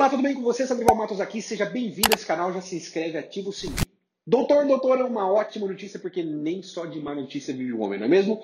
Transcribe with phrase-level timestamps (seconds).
[0.00, 0.66] Olá, tudo bem com você?
[0.66, 1.42] Sandro Matos aqui.
[1.42, 2.50] Seja bem-vindo a esse canal.
[2.54, 3.84] Já se inscreve, ativa o sininho.
[4.26, 7.98] Doutor, doutor, é uma ótima notícia porque nem só de má notícia vive o homem,
[7.98, 8.42] não é mesmo?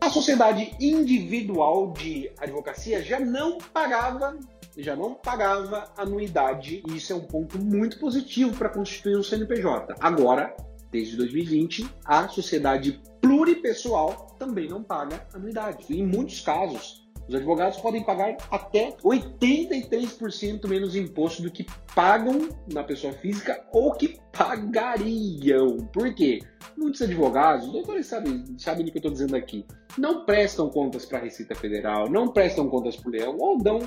[0.00, 4.38] A sociedade individual de advocacia já não pagava,
[4.76, 9.96] já não pagava anuidade e isso é um ponto muito positivo para constituir um CNPJ.
[9.98, 10.54] Agora,
[10.92, 15.84] desde 2020, a sociedade pluripessoal também não paga anuidade.
[15.90, 22.82] Em muitos casos, os advogados podem pagar até 83% menos imposto do que pagam na
[22.82, 25.76] pessoa física ou que pagariam.
[25.92, 26.40] Por quê?
[26.76, 29.66] Muitos advogados, os doutores sabem, sabem do que eu estou dizendo aqui,
[29.98, 33.78] não prestam contas para a Receita Federal, não prestam contas para o Leão ou dão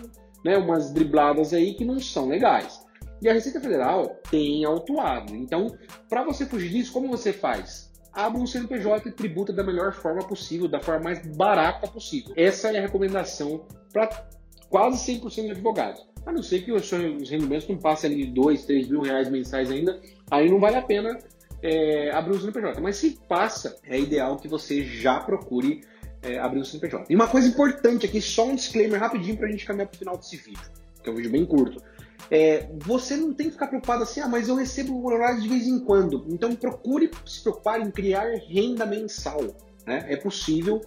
[0.46, 2.86] né, umas dribladas aí que não são legais.
[3.22, 5.36] E a Receita Federal tem autuado.
[5.36, 5.68] Então,
[6.10, 7.91] para você fugir disso, como você faz?
[8.14, 12.34] Abra um CNPJ e tributa da melhor forma possível, da forma mais barata possível.
[12.36, 14.28] Essa é a recomendação para
[14.70, 16.06] quase 100% de advogados.
[16.26, 19.30] A não ser que os seus rendimentos não passem ali de 2, 3 mil reais
[19.30, 21.18] mensais ainda, aí não vale a pena
[21.62, 22.80] é, abrir um CNPJ.
[22.80, 25.82] Mas se passa, é ideal que você já procure
[26.22, 27.06] é, abrir um CNPJ.
[27.10, 30.00] E uma coisa importante aqui, só um disclaimer rapidinho para a gente caminhar para o
[30.00, 30.70] final desse vídeo,
[31.02, 31.82] que é um vídeo bem curto
[32.30, 35.68] é, você não tem que ficar preocupado assim, ah, mas eu recebo horário de vez
[35.68, 36.26] em quando.
[36.30, 39.42] Então procure se preocupar em criar renda mensal.
[39.86, 40.06] Né?
[40.08, 40.82] É possível.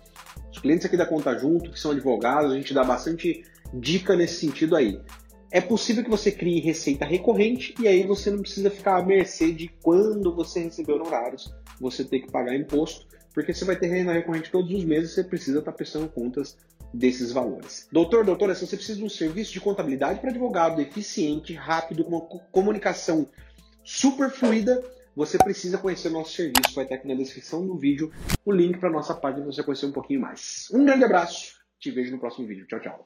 [0.50, 4.34] Os clientes aqui da Conta Junto, que são advogados, a gente dá bastante dica nesse
[4.46, 5.00] sentido aí.
[5.50, 9.52] É possível que você crie receita recorrente e aí você não precisa ficar à mercê
[9.52, 14.12] de quando você recebeu honorários, você ter que pagar imposto, porque você vai ter renda
[14.12, 16.56] recorrente todos os meses, você precisa estar prestando contas
[16.94, 17.88] desses valores.
[17.90, 22.10] Doutor, doutora, se você precisa de um serviço de contabilidade para advogado eficiente, rápido, com
[22.10, 22.20] uma
[22.52, 23.28] comunicação
[23.82, 24.82] super fluida,
[25.14, 26.74] você precisa conhecer o nosso serviço.
[26.74, 28.12] Vai estar aqui na descrição do vídeo
[28.44, 30.68] o link para nossa página para você conhecer um pouquinho mais.
[30.72, 32.66] Um grande abraço, te vejo no próximo vídeo.
[32.66, 33.04] Tchau, tchau.